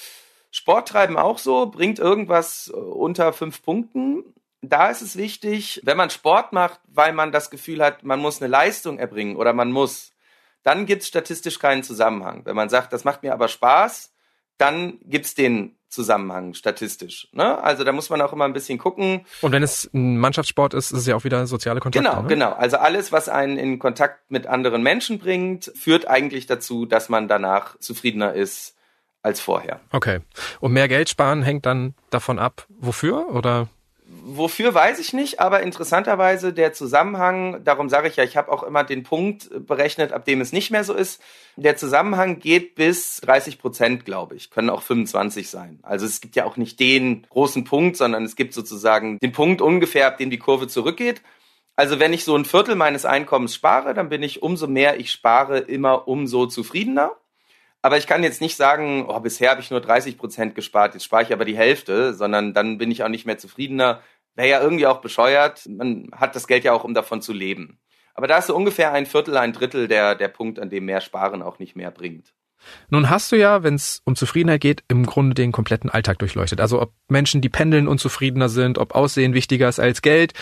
[0.50, 4.24] Sport treiben auch so, bringt irgendwas äh, unter fünf Punkten.
[4.62, 8.42] Da ist es wichtig, wenn man Sport macht, weil man das Gefühl hat, man muss
[8.42, 10.12] eine Leistung erbringen oder man muss,
[10.64, 12.44] dann gibt es statistisch keinen Zusammenhang.
[12.44, 14.12] Wenn man sagt, das macht mir aber Spaß,
[14.61, 17.29] dann gibt's den Zusammenhang statistisch.
[17.33, 17.61] Ne?
[17.62, 19.27] Also da muss man auch immer ein bisschen gucken.
[19.40, 22.09] Und wenn es ein Mannschaftssport ist, ist es ja auch wieder soziale Kontakte.
[22.09, 22.29] Genau, ne?
[22.29, 22.53] genau.
[22.53, 27.27] Also alles, was einen in Kontakt mit anderen Menschen bringt, führt eigentlich dazu, dass man
[27.27, 28.77] danach zufriedener ist
[29.23, 29.81] als vorher.
[29.90, 30.20] Okay.
[30.61, 33.68] Und mehr Geld sparen hängt dann davon ab, wofür oder?
[34.12, 38.64] Wofür weiß ich nicht, aber interessanterweise der Zusammenhang, darum sage ich ja, ich habe auch
[38.64, 41.23] immer den Punkt berechnet, ab dem es nicht mehr so ist.
[41.55, 45.79] Der Zusammenhang geht bis 30 Prozent, glaube ich, können auch 25 sein.
[45.83, 49.62] Also es gibt ja auch nicht den großen Punkt, sondern es gibt sozusagen den Punkt
[49.62, 51.23] ungefähr, ab dem die Kurve zurückgeht.
[51.77, 55.12] Also wenn ich so ein Viertel meines Einkommens spare, dann bin ich umso mehr ich
[55.12, 57.12] spare, immer umso zufriedener.
[57.82, 61.04] Aber ich kann jetzt nicht sagen, oh, bisher habe ich nur 30 Prozent gespart, jetzt
[61.04, 64.00] spare ich aber die Hälfte, sondern dann bin ich auch nicht mehr zufriedener.
[64.34, 65.66] Wäre ja irgendwie auch bescheuert.
[65.68, 67.80] Man hat das Geld ja auch, um davon zu leben.
[68.14, 71.00] Aber da ist so ungefähr ein Viertel, ein Drittel der, der Punkt, an dem mehr
[71.00, 72.34] Sparen auch nicht mehr bringt.
[72.90, 76.60] Nun hast du ja, wenn es um Zufriedenheit geht, im Grunde den kompletten Alltag durchleuchtet.
[76.60, 80.34] Also ob Menschen, die pendeln, unzufriedener sind, ob Aussehen wichtiger ist als Geld.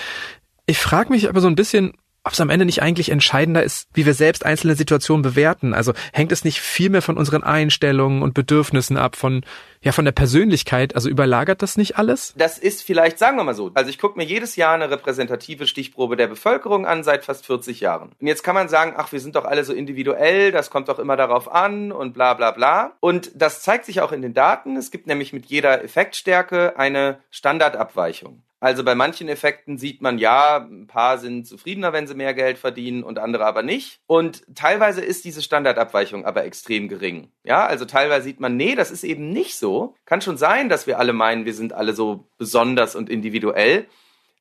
[0.67, 1.93] Ich frage mich aber so ein bisschen,
[2.29, 5.73] ob es am Ende nicht eigentlich entscheidender ist, wie wir selbst einzelne Situationen bewerten.
[5.73, 9.47] Also hängt es nicht viel mehr von unseren Einstellungen und Bedürfnissen ab, von
[9.81, 10.95] ja von der Persönlichkeit.
[10.95, 12.35] Also überlagert das nicht alles?
[12.37, 13.71] Das ist vielleicht, sagen wir mal so.
[13.73, 17.81] Also ich gucke mir jedes Jahr eine repräsentative Stichprobe der Bevölkerung an seit fast 40
[17.81, 18.13] Jahren.
[18.21, 20.99] Und jetzt kann man sagen, ach, wir sind doch alle so individuell, das kommt doch
[20.99, 22.93] immer darauf an und bla bla bla.
[23.01, 24.77] Und das zeigt sich auch in den Daten.
[24.77, 28.43] Es gibt nämlich mit jeder Effektstärke eine Standardabweichung.
[28.61, 32.59] Also bei manchen Effekten sieht man ja, ein paar sind zufriedener, wenn sie mehr Geld
[32.59, 34.01] verdienen und andere aber nicht.
[34.07, 37.31] Und teilweise ist diese Standardabweichung aber extrem gering.
[37.45, 39.95] Ja, also teilweise sieht man, nee, das ist eben nicht so.
[40.07, 43.87] Kann schon sein, dass wir alle meinen, wir sind alle so besonders und individuell.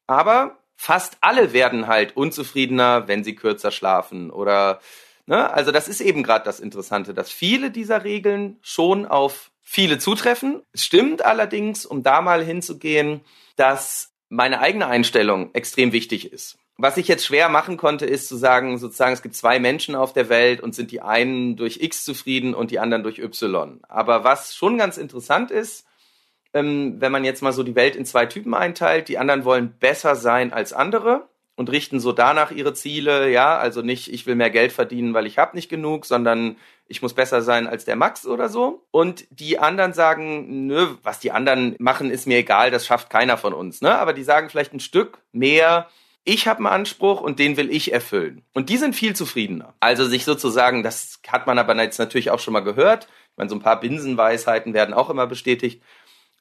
[0.08, 4.80] Aber fast alle werden halt unzufriedener, wenn sie kürzer schlafen oder
[5.28, 5.54] Ne?
[5.54, 10.62] Also das ist eben gerade das Interessante, dass viele dieser Regeln schon auf viele zutreffen.
[10.72, 13.20] Es stimmt allerdings, um da mal hinzugehen,
[13.58, 16.58] dass meine eigene Einstellung extrem wichtig ist.
[16.78, 20.14] Was ich jetzt schwer machen konnte, ist zu sagen, sozusagen, es gibt zwei Menschen auf
[20.14, 23.82] der Welt und sind die einen durch X zufrieden und die anderen durch Y.
[23.90, 25.86] Aber was schon ganz interessant ist,
[26.54, 29.78] ähm, wenn man jetzt mal so die Welt in zwei Typen einteilt, die anderen wollen
[29.80, 31.28] besser sein als andere
[31.58, 35.26] und richten so danach ihre Ziele, ja, also nicht, ich will mehr Geld verdienen, weil
[35.26, 36.56] ich habe nicht genug, sondern
[36.88, 38.86] ich muss besser sein als der Max oder so.
[38.92, 43.38] Und die anderen sagen, nö, was die anderen machen, ist mir egal, das schafft keiner
[43.38, 43.98] von uns, ne?
[43.98, 45.90] Aber die sagen vielleicht ein Stück mehr,
[46.24, 48.44] ich habe einen Anspruch und den will ich erfüllen.
[48.54, 49.74] Und die sind viel zufriedener.
[49.80, 53.06] Also sich sozusagen, das hat man aber jetzt natürlich auch schon mal gehört.
[53.32, 55.82] Ich meine, so ein paar Binsenweisheiten werden auch immer bestätigt.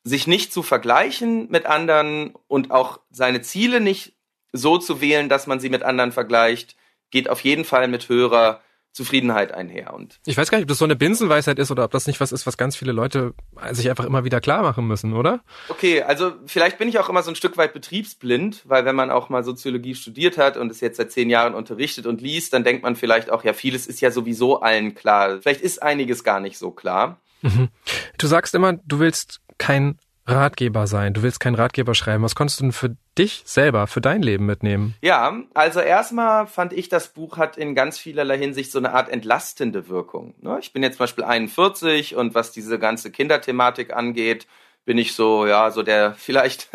[0.05, 4.15] Sich nicht zu vergleichen mit anderen und auch seine Ziele nicht
[4.52, 6.76] so zu wählen, dass man sie mit anderen vergleicht,
[7.11, 8.61] geht auf jeden Fall mit höherer
[8.96, 9.92] Zufriedenheit einher.
[9.92, 12.18] Und ich weiß gar nicht, ob das so eine Binsenweisheit ist oder ob das nicht
[12.18, 13.35] was ist, was ganz viele Leute
[13.72, 15.40] sich einfach immer wieder klar machen müssen, oder?
[15.68, 19.11] Okay, also vielleicht bin ich auch immer so ein Stück weit betriebsblind, weil wenn man
[19.11, 22.64] auch mal Soziologie studiert hat und es jetzt seit zehn Jahren unterrichtet und liest, dann
[22.64, 25.42] denkt man vielleicht auch, ja, vieles ist ja sowieso allen klar.
[25.42, 27.20] Vielleicht ist einiges gar nicht so klar.
[27.42, 27.68] Mhm.
[28.16, 31.14] Du sagst immer, du willst kein Ratgeber sein.
[31.14, 32.24] Du willst keinen Ratgeber schreiben.
[32.24, 34.94] Was konntest du denn für dich selber, für dein Leben mitnehmen?
[35.00, 39.08] Ja, also erstmal fand ich, das Buch hat in ganz vielerlei Hinsicht so eine Art
[39.08, 40.34] entlastende Wirkung.
[40.40, 40.58] Ne?
[40.60, 44.46] Ich bin jetzt zum Beispiel 41 und was diese ganze Kinderthematik angeht,
[44.86, 46.70] bin ich so, ja, so der, vielleicht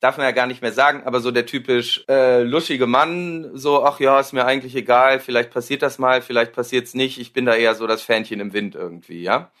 [0.00, 3.84] darf man ja gar nicht mehr sagen, aber so der typisch äh, luschige Mann, so,
[3.84, 7.46] ach ja, ist mir eigentlich egal, vielleicht passiert das mal, vielleicht passiert's nicht, ich bin
[7.46, 9.52] da eher so das Fähnchen im Wind irgendwie, ja.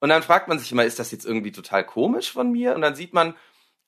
[0.00, 2.74] Und dann fragt man sich immer, ist das jetzt irgendwie total komisch von mir?
[2.74, 3.34] Und dann sieht man,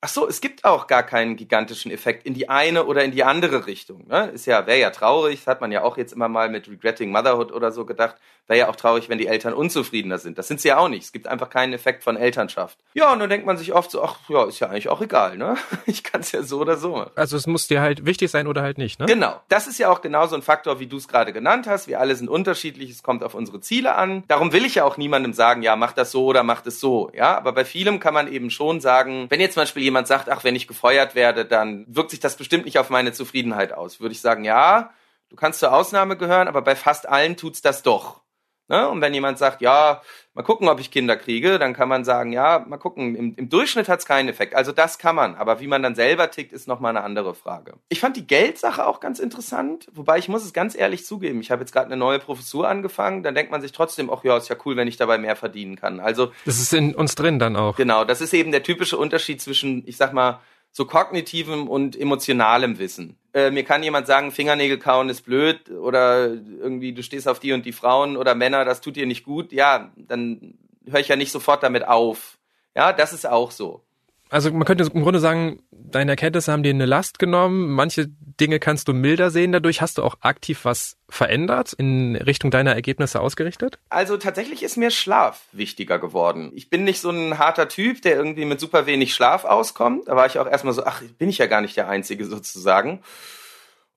[0.01, 3.25] Ach so, es gibt auch gar keinen gigantischen Effekt in die eine oder in die
[3.25, 4.07] andere Richtung.
[4.07, 4.31] Ne?
[4.33, 7.11] Ist ja, wäre ja traurig, das hat man ja auch jetzt immer mal mit Regretting
[7.11, 8.15] Motherhood oder so gedacht.
[8.47, 10.39] Wäre ja auch traurig, wenn die Eltern unzufriedener sind.
[10.39, 11.03] Das sind sie ja auch nicht.
[11.03, 12.79] Es gibt einfach keinen Effekt von Elternschaft.
[12.95, 15.37] Ja, und dann denkt man sich oft so, ach ja, ist ja eigentlich auch egal,
[15.37, 15.57] ne?
[15.87, 17.11] Ich kann es ja so oder so machen.
[17.17, 19.07] Also es muss dir halt wichtig sein oder halt nicht, ne?
[19.07, 19.41] Genau.
[19.49, 21.89] Das ist ja auch genauso ein Faktor, wie du es gerade genannt hast.
[21.89, 24.23] Wir alle sind unterschiedlich, es kommt auf unsere Ziele an.
[24.29, 27.11] Darum will ich ja auch niemandem sagen, ja, mach das so oder mach das so.
[27.15, 30.29] Ja, aber bei vielem kann man eben schon sagen, wenn jetzt zum Beispiel jemand sagt,
[30.29, 34.01] ach, wenn ich gefeuert werde, dann wirkt sich das bestimmt nicht auf meine Zufriedenheit aus.
[34.01, 34.93] Würde ich sagen, ja,
[35.31, 38.21] du kannst zur Ausnahme gehören, aber bei fast allen tut's das doch.
[38.69, 38.89] Ne?
[38.89, 40.03] Und wenn jemand sagt, ja,
[40.35, 43.49] mal gucken, ob ich Kinder kriege, dann kann man sagen, ja, mal gucken, im, im
[43.49, 44.55] Durchschnitt hat's keinen Effekt.
[44.55, 47.75] Also das kann man, aber wie man dann selber tickt, ist nochmal eine andere Frage.
[47.89, 51.51] Ich fand die Geldsache auch ganz interessant, wobei ich muss es ganz ehrlich zugeben, ich
[51.51, 54.49] habe jetzt gerade eine neue Professur angefangen, dann denkt man sich trotzdem, ach ja, ist
[54.49, 55.99] ja cool, wenn ich dabei mehr verdienen kann.
[55.99, 57.77] Also Das ist in uns drin dann auch.
[57.77, 60.41] Genau, das ist eben der typische Unterschied zwischen, ich sag mal,
[60.73, 63.17] so kognitivem und emotionalem Wissen.
[63.33, 67.53] Äh, mir kann jemand sagen, Fingernägel kauen ist blöd oder irgendwie du stehst auf die
[67.53, 69.53] und die Frauen oder Männer, das tut dir nicht gut.
[69.53, 70.55] Ja, dann
[70.87, 72.39] höre ich ja nicht sofort damit auf.
[72.75, 73.83] Ja, das ist auch so
[74.31, 77.71] also man könnte im Grunde sagen, deine Erkenntnisse haben dir eine Last genommen.
[77.73, 79.81] Manche Dinge kannst du milder sehen dadurch.
[79.81, 83.79] Hast du auch aktiv was verändert, in Richtung deiner Ergebnisse ausgerichtet?
[83.89, 86.53] Also tatsächlich ist mir Schlaf wichtiger geworden.
[86.55, 90.09] Ich bin nicht so ein harter Typ, der irgendwie mit super wenig Schlaf auskommt.
[90.09, 93.01] Da war ich auch erstmal so, ach, bin ich ja gar nicht der Einzige sozusagen.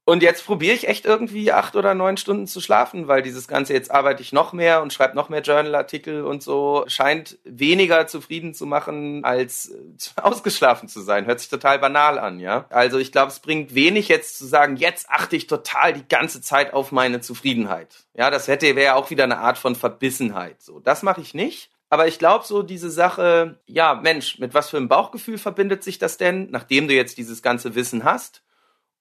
[0.04, 3.74] Und jetzt probiere ich echt irgendwie acht oder neun Stunden zu schlafen, weil dieses Ganze
[3.74, 8.56] jetzt arbeite ich noch mehr und schreibe noch mehr Journalartikel und so scheint weniger zufrieden
[8.56, 9.72] zu machen, als
[10.16, 11.28] ausgeschlafen zu sein.
[11.28, 12.66] Hört sich total banal an, ja.
[12.70, 16.42] Also ich glaube, es bringt wenig jetzt zu sagen, jetzt achte ich total die ganze
[16.42, 18.04] Zeit auf meine Zufriedenheit.
[18.16, 20.62] Ja, das hätte wäre auch wieder eine Art von Verbissenheit.
[20.62, 21.70] So, das mache ich nicht.
[21.92, 26.00] Aber ich glaube so diese Sache, ja, Mensch, mit was für einem Bauchgefühl verbindet sich
[26.00, 28.42] das denn, nachdem du jetzt dieses ganze Wissen hast?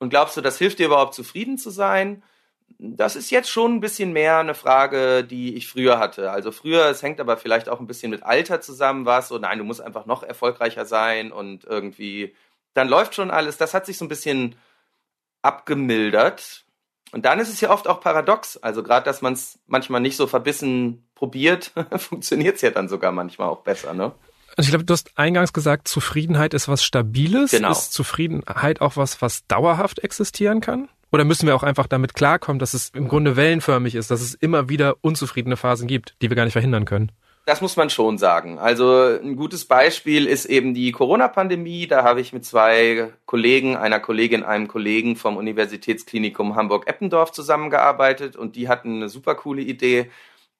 [0.01, 2.23] Und glaubst du, das hilft dir überhaupt zufrieden zu sein?
[2.79, 6.31] Das ist jetzt schon ein bisschen mehr eine Frage, die ich früher hatte.
[6.31, 9.59] Also früher, es hängt aber vielleicht auch ein bisschen mit Alter zusammen, was so, nein,
[9.59, 12.35] du musst einfach noch erfolgreicher sein und irgendwie,
[12.73, 13.59] dann läuft schon alles.
[13.59, 14.57] Das hat sich so ein bisschen
[15.43, 16.65] abgemildert.
[17.13, 18.57] Und dann ist es ja oft auch paradox.
[18.57, 23.13] Also gerade, dass man es manchmal nicht so verbissen probiert, funktioniert es ja dann sogar
[23.13, 24.13] manchmal auch besser, ne?
[24.57, 27.53] Also ich glaube, du hast eingangs gesagt, Zufriedenheit ist was Stabiles.
[27.53, 27.71] Genau.
[27.71, 30.89] Ist Zufriedenheit auch was, was dauerhaft existieren kann?
[31.13, 34.35] Oder müssen wir auch einfach damit klarkommen, dass es im Grunde wellenförmig ist, dass es
[34.35, 37.11] immer wieder unzufriedene Phasen gibt, die wir gar nicht verhindern können?
[37.47, 38.59] Das muss man schon sagen.
[38.59, 41.87] Also ein gutes Beispiel ist eben die Corona-Pandemie.
[41.89, 48.55] Da habe ich mit zwei Kollegen, einer Kollegin, einem Kollegen vom Universitätsklinikum Hamburg-Eppendorf zusammengearbeitet und
[48.57, 50.11] die hatten eine super coole Idee.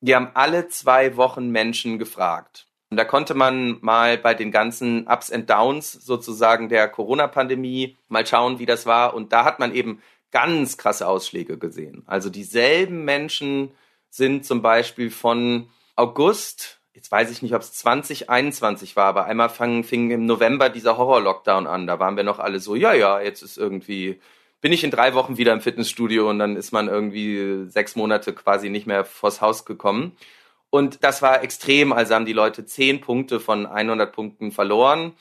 [0.01, 2.67] Die haben alle zwei Wochen Menschen gefragt.
[2.91, 8.27] Und da konnte man mal bei den ganzen Ups and Downs sozusagen der Corona-Pandemie mal
[8.27, 9.15] schauen, wie das war.
[9.15, 12.03] Und da hat man eben ganz krasse Ausschläge gesehen.
[12.07, 13.71] Also dieselben Menschen
[14.09, 19.51] sind zum Beispiel von August, jetzt weiß ich nicht, ob es 2021 war, aber einmal
[19.51, 21.87] fang, fing im November dieser Horror-Lockdown an.
[21.87, 24.21] Da waren wir noch alle so, ja, ja, jetzt ist irgendwie,
[24.61, 28.33] bin ich in drei Wochen wieder im Fitnessstudio und dann ist man irgendwie sechs Monate
[28.33, 30.17] quasi nicht mehr vors Haus gekommen.
[30.71, 35.15] Und das war extrem, also haben die Leute zehn Punkte von 100 Punkten verloren.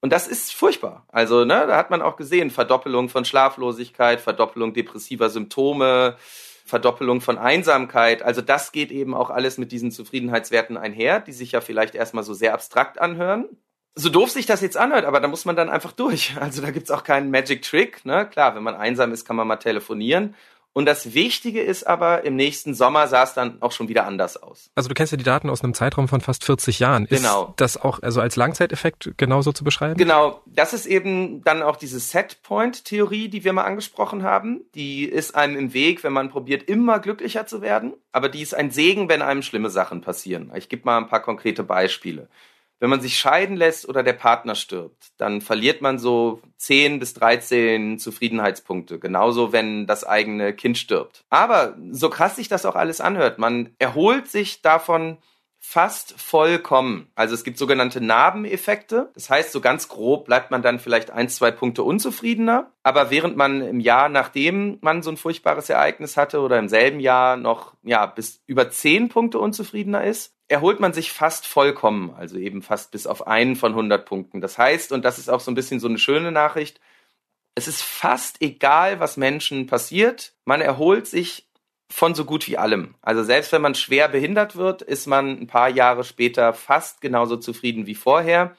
[0.00, 1.04] Und das ist furchtbar.
[1.08, 6.16] Also, ne, da hat man auch gesehen, Verdoppelung von Schlaflosigkeit, Verdoppelung depressiver Symptome,
[6.70, 8.22] Verdoppelung von Einsamkeit.
[8.22, 12.24] Also das geht eben auch alles mit diesen Zufriedenheitswerten einher, die sich ja vielleicht erstmal
[12.24, 13.46] so sehr abstrakt anhören.
[13.96, 16.36] So doof sich das jetzt anhört, aber da muss man dann einfach durch.
[16.40, 18.04] Also da gibt's auch keinen Magic Trick.
[18.06, 18.26] Ne?
[18.26, 20.34] Klar, wenn man einsam ist, kann man mal telefonieren.
[20.72, 24.36] Und das Wichtige ist aber, im nächsten Sommer sah es dann auch schon wieder anders
[24.40, 24.70] aus.
[24.76, 27.06] Also du kennst ja die Daten aus einem Zeitraum von fast 40 Jahren.
[27.06, 27.48] Genau.
[27.48, 29.96] Ist das auch also als Langzeiteffekt genauso zu beschreiben?
[29.96, 30.42] Genau.
[30.46, 34.60] Das ist eben dann auch diese Setpoint-Theorie, die wir mal angesprochen haben.
[34.76, 37.94] Die ist einem im Weg, wenn man probiert, immer glücklicher zu werden.
[38.12, 40.52] Aber die ist ein Segen, wenn einem schlimme Sachen passieren.
[40.54, 42.28] Ich gebe mal ein paar konkrete Beispiele.
[42.80, 47.12] Wenn man sich scheiden lässt oder der Partner stirbt, dann verliert man so 10 bis
[47.14, 48.98] 13 Zufriedenheitspunkte.
[48.98, 51.22] Genauso, wenn das eigene Kind stirbt.
[51.28, 55.18] Aber so krass sich das auch alles anhört, man erholt sich davon
[55.62, 57.10] fast vollkommen.
[57.14, 59.10] Also es gibt sogenannte Narbeneffekte.
[59.12, 62.72] Das heißt, so ganz grob bleibt man dann vielleicht ein, zwei Punkte unzufriedener.
[62.82, 66.98] Aber während man im Jahr, nachdem man so ein furchtbares Ereignis hatte oder im selben
[66.98, 72.12] Jahr noch, ja, bis über zehn Punkte unzufriedener ist, erholt man sich fast vollkommen.
[72.16, 74.40] Also eben fast bis auf einen von 100 Punkten.
[74.40, 76.80] Das heißt, und das ist auch so ein bisschen so eine schöne Nachricht,
[77.54, 80.32] es ist fast egal, was Menschen passiert.
[80.44, 81.48] Man erholt sich
[81.88, 82.94] von so gut wie allem.
[83.02, 87.36] Also selbst wenn man schwer behindert wird, ist man ein paar Jahre später fast genauso
[87.36, 88.56] zufrieden wie vorher.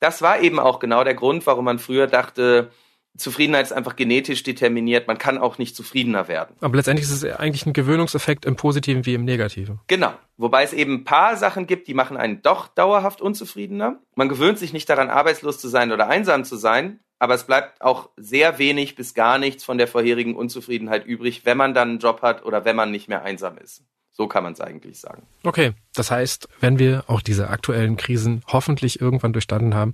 [0.00, 2.70] Das war eben auch genau der Grund, warum man früher dachte,
[3.16, 5.06] Zufriedenheit ist einfach genetisch determiniert.
[5.06, 6.56] Man kann auch nicht zufriedener werden.
[6.60, 9.80] Aber letztendlich ist es eigentlich ein Gewöhnungseffekt im Positiven wie im Negativen.
[9.86, 10.12] Genau.
[10.36, 13.98] Wobei es eben ein paar Sachen gibt, die machen einen doch dauerhaft unzufriedener.
[14.14, 17.80] Man gewöhnt sich nicht daran, arbeitslos zu sein oder einsam zu sein aber es bleibt
[17.80, 21.98] auch sehr wenig bis gar nichts von der vorherigen Unzufriedenheit übrig, wenn man dann einen
[22.00, 23.84] Job hat oder wenn man nicht mehr einsam ist.
[24.10, 25.22] So kann man es eigentlich sagen.
[25.44, 29.92] Okay, das heißt, wenn wir auch diese aktuellen Krisen hoffentlich irgendwann durchstanden haben,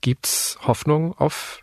[0.00, 1.60] gibt's Hoffnung auf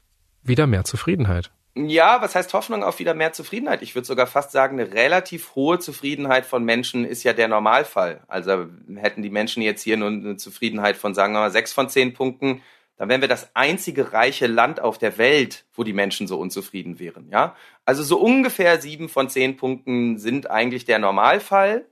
[0.48, 1.52] wieder mehr Zufriedenheit.
[1.76, 3.84] Ja, was heißt Hoffnung auf wieder mehr Zufriedenheit?
[3.84, 8.22] Ich würde sogar fast sagen, eine relativ hohe Zufriedenheit von Menschen ist ja der Normalfall.
[8.28, 11.88] Also hätten die Menschen jetzt hier nur eine Zufriedenheit von, sagen wir mal, sechs von
[11.88, 12.64] zehn Punkten,
[12.98, 17.00] dann wären wir das einzige reiche Land auf der Welt, wo die Menschen so unzufrieden
[17.00, 17.30] wären.
[17.30, 17.56] Ja,
[17.86, 21.86] also so ungefähr sieben von zehn Punkten sind eigentlich der Normalfall.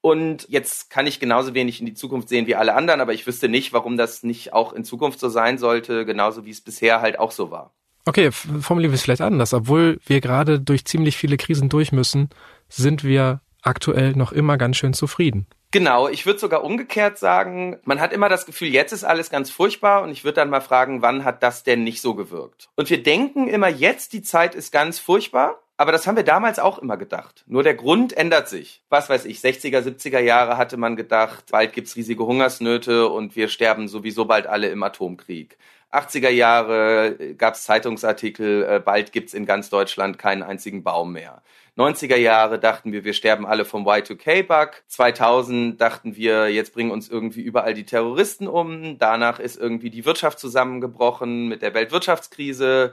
[0.00, 3.24] Und jetzt kann ich genauso wenig in die Zukunft sehen wie alle anderen, aber ich
[3.24, 7.00] wüsste nicht, warum das nicht auch in Zukunft so sein sollte, genauso wie es bisher
[7.00, 7.72] halt auch so war.
[8.04, 9.54] Okay, formulieren wir es vielleicht anders.
[9.54, 12.30] Obwohl wir gerade durch ziemlich viele Krisen durch müssen,
[12.68, 15.46] sind wir aktuell noch immer ganz schön zufrieden.
[15.70, 19.50] Genau, ich würde sogar umgekehrt sagen, man hat immer das Gefühl, jetzt ist alles ganz
[19.50, 22.68] furchtbar und ich würde dann mal fragen, wann hat das denn nicht so gewirkt?
[22.76, 26.58] Und wir denken immer, jetzt die Zeit ist ganz furchtbar, aber das haben wir damals
[26.58, 27.42] auch immer gedacht.
[27.46, 28.82] Nur der Grund ändert sich.
[28.90, 33.48] Was weiß ich, 60er, 70er Jahre hatte man gedacht, bald gibt's riesige Hungersnöte und wir
[33.48, 35.56] sterben sowieso bald alle im Atomkrieg.
[35.92, 41.42] 80er Jahre gab's Zeitungsartikel, äh, bald gibt's in ganz Deutschland keinen einzigen Baum mehr.
[41.76, 44.82] 90er Jahre dachten wir, wir sterben alle vom Y2K-Bug.
[44.88, 48.98] 2000 dachten wir, jetzt bringen uns irgendwie überall die Terroristen um.
[48.98, 52.92] Danach ist irgendwie die Wirtschaft zusammengebrochen mit der Weltwirtschaftskrise.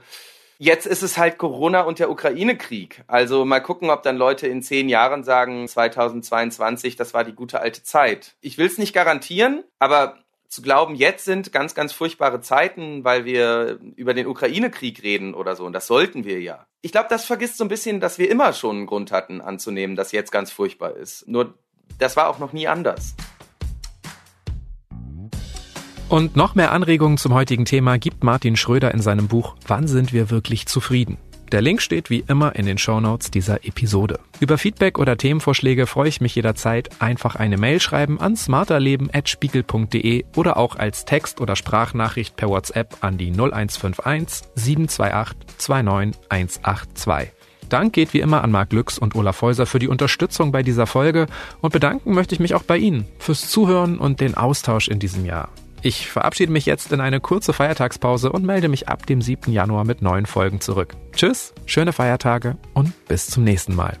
[0.58, 3.02] Jetzt ist es halt Corona und der Ukraine-Krieg.
[3.06, 7.60] Also mal gucken, ob dann Leute in zehn Jahren sagen, 2022, das war die gute
[7.60, 8.34] alte Zeit.
[8.40, 10.18] Ich will es nicht garantieren, aber
[10.50, 15.54] zu glauben, jetzt sind ganz, ganz furchtbare Zeiten, weil wir über den Ukraine-Krieg reden oder
[15.54, 15.64] so.
[15.64, 16.66] Und das sollten wir ja.
[16.82, 19.94] Ich glaube, das vergisst so ein bisschen, dass wir immer schon einen Grund hatten anzunehmen,
[19.94, 21.26] dass jetzt ganz furchtbar ist.
[21.28, 21.54] Nur
[21.98, 23.14] das war auch noch nie anders.
[26.08, 30.12] Und noch mehr Anregungen zum heutigen Thema gibt Martin Schröder in seinem Buch Wann sind
[30.12, 31.18] wir wirklich zufrieden?
[31.52, 34.20] Der Link steht wie immer in den Shownotes dieser Episode.
[34.38, 36.90] Über Feedback oder Themenvorschläge freue ich mich jederzeit.
[37.00, 43.18] Einfach eine Mail schreiben an smarterleben.spiegel.de oder auch als Text- oder Sprachnachricht per WhatsApp an
[43.18, 47.32] die 0151 728 29182.
[47.68, 50.86] Dank geht wie immer an Marc Lüx und Olaf Häuser für die Unterstützung bei dieser
[50.86, 51.26] Folge
[51.60, 55.24] und bedanken möchte ich mich auch bei Ihnen fürs Zuhören und den Austausch in diesem
[55.24, 55.48] Jahr.
[55.82, 59.50] Ich verabschiede mich jetzt in eine kurze Feiertagspause und melde mich ab dem 7.
[59.50, 60.94] Januar mit neuen Folgen zurück.
[61.12, 63.98] Tschüss, schöne Feiertage und bis zum nächsten Mal.